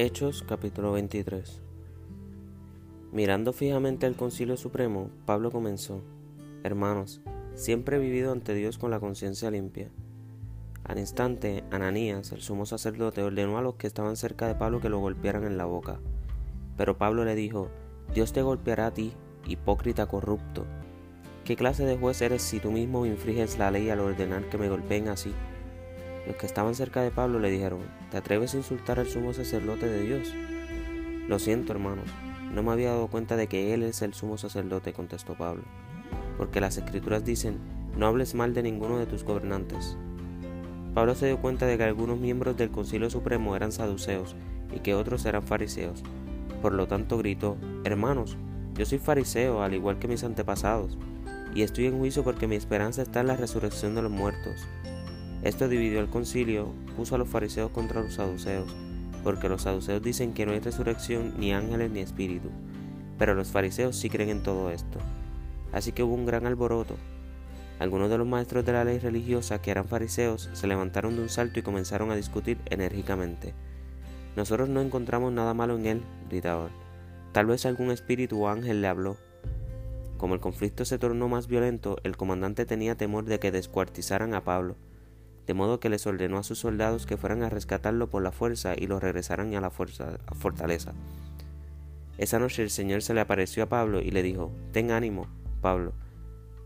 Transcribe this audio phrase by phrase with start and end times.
[0.00, 1.60] Hechos capítulo 23
[3.10, 6.02] Mirando fijamente al Concilio Supremo, Pablo comenzó,
[6.62, 7.20] Hermanos,
[7.56, 9.90] siempre he vivido ante Dios con la conciencia limpia.
[10.84, 14.88] Al instante, Ananías, el sumo sacerdote, ordenó a los que estaban cerca de Pablo que
[14.88, 15.98] lo golpearan en la boca.
[16.76, 17.68] Pero Pablo le dijo,
[18.14, 19.10] Dios te golpeará a ti,
[19.48, 20.64] hipócrita corrupto.
[21.44, 24.68] ¿Qué clase de juez eres si tú mismo infringes la ley al ordenar que me
[24.68, 25.34] golpeen así?
[26.28, 29.88] Los que estaban cerca de Pablo le dijeron, ¿te atreves a insultar al sumo sacerdote
[29.88, 30.34] de Dios?
[31.26, 32.04] Lo siento, hermanos,
[32.54, 35.62] no me había dado cuenta de que Él es el sumo sacerdote, contestó Pablo,
[36.36, 37.56] porque las escrituras dicen,
[37.96, 39.96] no hables mal de ninguno de tus gobernantes.
[40.92, 44.36] Pablo se dio cuenta de que algunos miembros del Concilio Supremo eran saduceos
[44.70, 46.02] y que otros eran fariseos.
[46.60, 48.36] Por lo tanto gritó, Hermanos,
[48.74, 50.98] yo soy fariseo al igual que mis antepasados,
[51.54, 54.68] y estoy en juicio porque mi esperanza está en la resurrección de los muertos.
[55.42, 58.74] Esto dividió el concilio, puso a los fariseos contra los saduceos,
[59.22, 62.48] porque los saduceos dicen que no hay resurrección, ni ángeles, ni espíritu,
[63.18, 64.98] pero los fariseos sí creen en todo esto.
[65.72, 66.96] Así que hubo un gran alboroto.
[67.78, 71.28] Algunos de los maestros de la ley religiosa, que eran fariseos, se levantaron de un
[71.28, 73.54] salto y comenzaron a discutir enérgicamente.
[74.34, 76.70] Nosotros no encontramos nada malo en él, gritaban.
[77.30, 79.16] Tal vez algún espíritu o ángel le habló.
[80.16, 84.42] Como el conflicto se tornó más violento, el comandante tenía temor de que descuartizaran a
[84.42, 84.74] Pablo
[85.48, 88.74] de modo que les ordenó a sus soldados que fueran a rescatarlo por la fuerza
[88.76, 90.92] y lo regresaran a la fortaleza.
[92.18, 95.26] Esa noche el Señor se le apareció a Pablo y le dijo, Ten ánimo,
[95.62, 95.94] Pablo,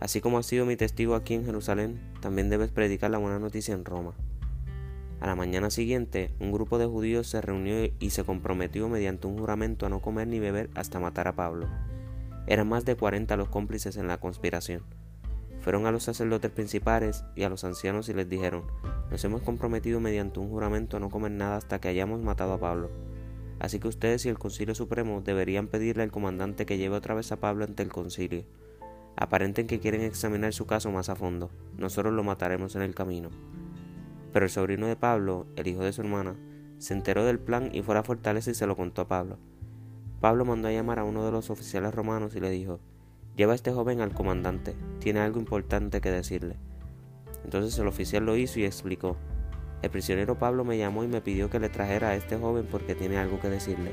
[0.00, 3.74] así como has sido mi testigo aquí en Jerusalén, también debes predicar la buena noticia
[3.74, 4.14] en Roma.
[5.20, 9.36] A la mañana siguiente, un grupo de judíos se reunió y se comprometió mediante un
[9.36, 11.68] juramento a no comer ni beber hasta matar a Pablo.
[12.46, 14.82] Eran más de cuarenta los cómplices en la conspiración.
[15.60, 18.64] Fueron a los sacerdotes principales y a los ancianos y les dijeron,
[19.10, 22.60] nos hemos comprometido mediante un juramento a no comer nada hasta que hayamos matado a
[22.60, 22.90] Pablo.
[23.58, 27.30] Así que ustedes y el Concilio Supremo deberían pedirle al comandante que lleve otra vez
[27.30, 28.44] a Pablo ante el concilio.
[29.16, 31.50] Aparenten que quieren examinar su caso más a fondo.
[31.76, 33.28] Nosotros lo mataremos en el camino.
[34.32, 36.36] Pero el sobrino de Pablo, el hijo de su hermana,
[36.78, 39.36] se enteró del plan y fue a la fortaleza y se lo contó a Pablo.
[40.22, 42.80] Pablo mandó a llamar a uno de los oficiales romanos y le dijo,
[43.40, 46.56] Lleva a este joven al comandante, tiene algo importante que decirle.
[47.42, 49.16] Entonces el oficial lo hizo y explicó.
[49.80, 52.94] El prisionero Pablo me llamó y me pidió que le trajera a este joven porque
[52.94, 53.92] tiene algo que decirle.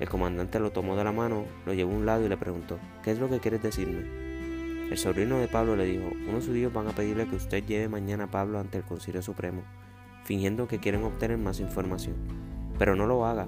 [0.00, 2.80] El comandante lo tomó de la mano, lo llevó a un lado y le preguntó,
[3.04, 4.08] ¿qué es lo que quieres decirme?
[4.90, 8.24] El sobrino de Pablo le dijo, unos judíos van a pedirle que usted lleve mañana
[8.24, 9.62] a Pablo ante el Concilio Supremo,
[10.24, 12.16] fingiendo que quieren obtener más información.
[12.76, 13.46] Pero no lo haga.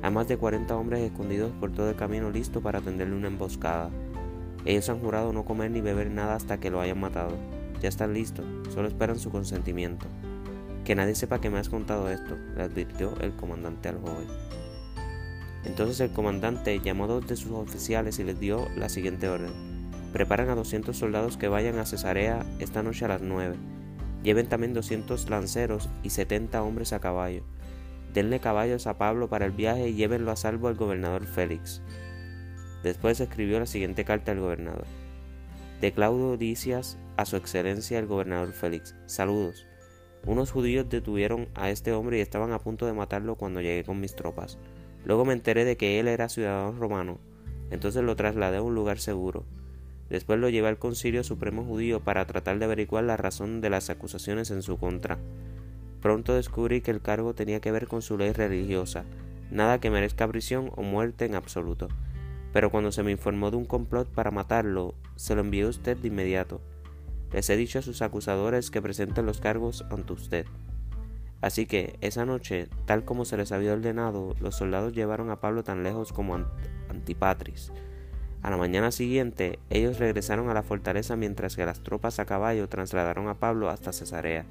[0.00, 3.90] Hay más de 40 hombres escondidos por todo el camino listos para tenderle una emboscada.
[4.66, 7.36] Ellos han jurado no comer ni beber nada hasta que lo hayan matado.
[7.80, 8.44] Ya están listos,
[8.74, 10.06] solo esperan su consentimiento.
[10.84, 14.26] Que nadie sepa que me has contado esto, le advirtió el comandante al joven.
[15.64, 19.52] Entonces el comandante llamó a dos de sus oficiales y les dio la siguiente orden.
[20.12, 23.54] Preparan a 200 soldados que vayan a Cesarea esta noche a las 9.
[24.24, 27.44] Lleven también 200 lanceros y 70 hombres a caballo.
[28.14, 31.82] Denle caballos a Pablo para el viaje y llévenlo a salvo al gobernador Félix.
[32.86, 34.84] Después escribió la siguiente carta al gobernador.
[35.80, 38.94] De Claudio Dicias a su excelencia el gobernador Félix.
[39.06, 39.66] Saludos.
[40.24, 43.98] Unos judíos detuvieron a este hombre y estaban a punto de matarlo cuando llegué con
[43.98, 44.56] mis tropas.
[45.04, 47.18] Luego me enteré de que él era ciudadano romano.
[47.72, 49.42] Entonces lo trasladé a un lugar seguro.
[50.08, 53.90] Después lo llevé al Concilio Supremo Judío para tratar de averiguar la razón de las
[53.90, 55.18] acusaciones en su contra.
[56.00, 59.04] Pronto descubrí que el cargo tenía que ver con su ley religiosa,
[59.50, 61.88] nada que merezca prisión o muerte en absoluto
[62.56, 66.08] pero cuando se me informó de un complot para matarlo, se lo envió usted de
[66.08, 66.62] inmediato.
[67.30, 70.46] Les he dicho a sus acusadores que presenten los cargos ante usted.
[71.42, 75.64] Así que, esa noche, tal como se les había ordenado, los soldados llevaron a Pablo
[75.64, 76.34] tan lejos como
[76.88, 77.72] Antipatris.
[78.40, 82.70] A la mañana siguiente, ellos regresaron a la fortaleza mientras que las tropas a caballo
[82.70, 84.46] trasladaron a Pablo hasta Cesarea.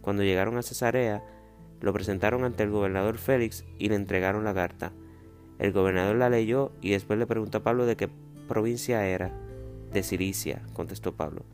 [0.00, 1.24] Cuando llegaron a Cesarea,
[1.80, 4.92] lo presentaron ante el gobernador Félix y le entregaron la carta.
[5.62, 8.10] El gobernador la leyó y después le preguntó a Pablo de qué
[8.48, 9.30] provincia era.
[9.92, 11.44] De Cilicia, contestó Pablo.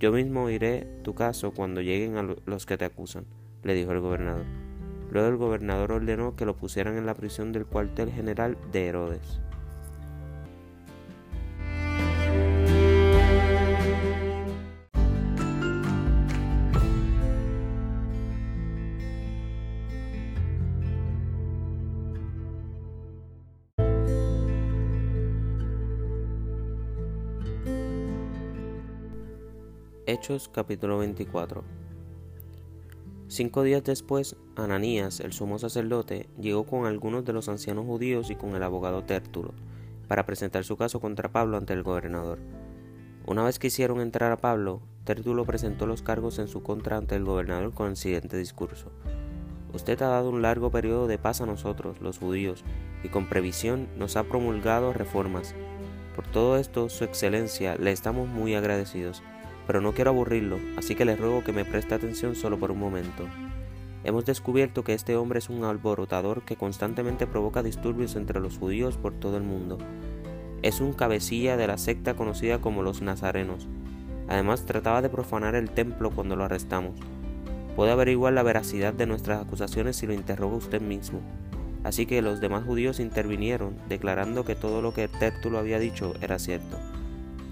[0.00, 3.26] Yo mismo oiré tu caso cuando lleguen a los que te acusan,
[3.64, 4.46] le dijo el gobernador.
[5.10, 9.40] Luego el gobernador ordenó que lo pusieran en la prisión del cuartel general de Herodes.
[30.08, 31.64] Hechos capítulo 24
[33.26, 38.34] Cinco días después, Ananías, el sumo sacerdote, llegó con algunos de los ancianos judíos y
[38.34, 39.52] con el abogado Tértulo,
[40.06, 42.38] para presentar su caso contra Pablo ante el gobernador.
[43.26, 47.14] Una vez que hicieron entrar a Pablo, Tértulo presentó los cargos en su contra ante
[47.14, 48.90] el gobernador con el siguiente discurso.
[49.74, 52.64] Usted ha dado un largo periodo de paz a nosotros, los judíos,
[53.04, 55.54] y con previsión nos ha promulgado reformas.
[56.16, 59.22] Por todo esto, Su Excelencia, le estamos muy agradecidos
[59.68, 62.78] pero no quiero aburrirlo, así que le ruego que me preste atención solo por un
[62.78, 63.28] momento.
[64.02, 68.96] Hemos descubierto que este hombre es un alborotador que constantemente provoca disturbios entre los judíos
[68.96, 69.76] por todo el mundo.
[70.62, 73.68] Es un cabecilla de la secta conocida como los nazarenos.
[74.26, 76.98] Además trataba de profanar el templo cuando lo arrestamos.
[77.76, 81.20] Puede averiguar la veracidad de nuestras acusaciones si lo interroga usted mismo.
[81.84, 86.38] Así que los demás judíos intervinieron, declarando que todo lo que Tértulo había dicho era
[86.38, 86.78] cierto.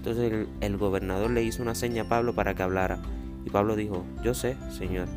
[0.07, 2.97] Entonces el, gobernador le hizo una seña a Pablo para que hablara.
[3.45, 5.09] Y Pablo dijo, yo sé, Señor,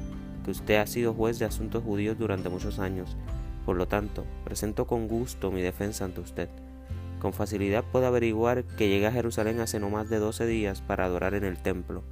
[0.44, 3.16] que usted ha sido juez de asuntos judíos durante muchos años.
[3.64, 6.48] Por lo tanto, presento con gusto mi defensa ante usted.
[7.20, 11.04] Con facilidad puedo averiguar que llegué a Jerusalén hace no más de doce días para
[11.04, 12.02] adorar en el templo.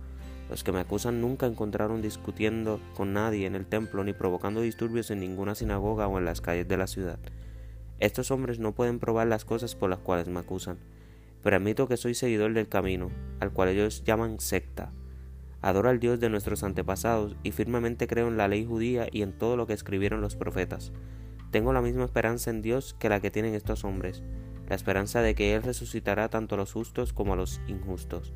[0.49, 5.11] Los que me acusan nunca encontraron discutiendo con nadie en el templo ni provocando disturbios
[5.11, 7.19] en ninguna sinagoga o en las calles de la ciudad.
[7.99, 10.79] Estos hombres no pueden probar las cosas por las cuales me acusan
[11.43, 14.93] pero admito que soy seguidor del camino, al cual ellos llaman secta.
[15.61, 19.37] Adoro al Dios de nuestros antepasados y firmemente creo en la ley judía y en
[19.37, 20.93] todo lo que escribieron los profetas.
[21.51, 24.23] Tengo la misma esperanza en Dios que la que tienen estos hombres,
[24.69, 28.35] la esperanza de que Él resucitará tanto a los justos como a los injustos.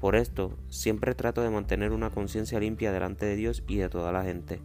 [0.00, 4.12] Por esto, siempre trato de mantener una conciencia limpia delante de Dios y de toda
[4.12, 4.60] la gente.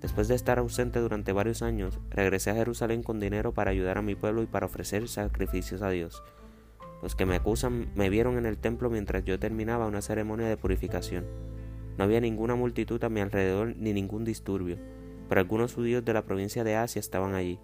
[0.00, 4.02] Después de estar ausente durante varios años, regresé a Jerusalén con dinero para ayudar a
[4.02, 6.22] mi pueblo y para ofrecer sacrificios a Dios.
[7.02, 10.56] Los que me acusan me vieron en el templo mientras yo terminaba una ceremonia de
[10.56, 11.24] purificación.
[11.98, 14.78] No había ninguna multitud a mi alrededor ni ningún disturbio,
[15.28, 17.58] pero algunos judíos de la provincia de Asia estaban allí,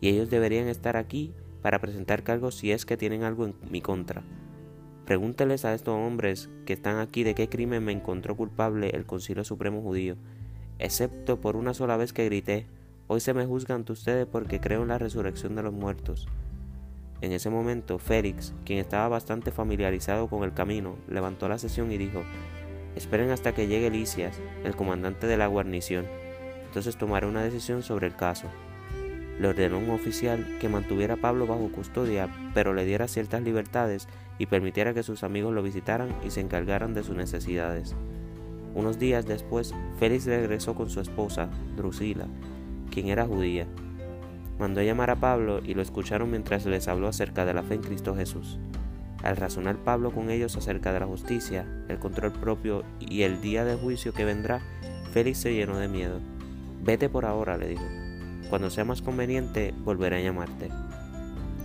[0.00, 1.32] y ellos deberían estar aquí
[1.62, 4.22] para presentar cargos si es que tienen algo en mi contra.
[5.04, 9.42] Pregúnteles a estos hombres que están aquí de qué crimen me encontró culpable el Concilio
[9.42, 10.16] Supremo Judío,
[10.78, 12.66] excepto por una sola vez que grité,
[13.06, 16.28] hoy se me juzga ante ustedes porque creo en la resurrección de los muertos.
[17.20, 21.98] En ese momento, Félix, quien estaba bastante familiarizado con el camino, levantó la sesión y
[21.98, 22.22] dijo,
[22.94, 26.06] Esperen hasta que llegue Licias, el comandante de la guarnición,
[26.66, 28.46] entonces tomaré una decisión sobre el caso.
[29.40, 34.08] Le ordenó un oficial que mantuviera a Pablo bajo custodia, pero le diera ciertas libertades
[34.38, 37.94] y permitiera que sus amigos lo visitaran y se encargaran de sus necesidades.
[38.74, 42.26] Unos días después, Félix regresó con su esposa, Drusila,
[42.90, 43.66] quien era judía,
[44.58, 47.82] mandó llamar a Pablo y lo escucharon mientras les habló acerca de la fe en
[47.82, 48.58] Cristo Jesús.
[49.22, 53.64] Al razonar Pablo con ellos acerca de la justicia, el control propio y el día
[53.64, 54.60] de juicio que vendrá,
[55.12, 56.20] Félix se llenó de miedo.
[56.82, 57.84] Vete por ahora, le dijo.
[58.48, 60.70] Cuando sea más conveniente, volveré a llamarte.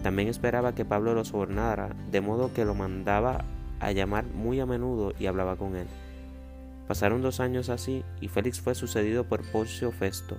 [0.02, 3.46] También esperaba que Pablo lo sobornara, de modo que lo mandaba
[3.80, 5.88] a llamar muy a menudo y hablaba con él.
[6.88, 10.38] Pasaron dos años así y Félix fue sucedido por Poncio Festo,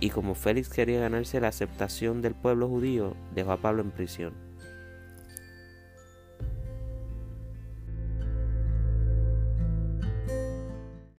[0.00, 4.45] y como Félix quería ganarse la aceptación del pueblo judío, dejó a Pablo en prisión.